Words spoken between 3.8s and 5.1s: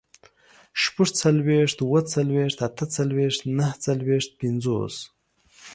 څلوېښت، پينځوس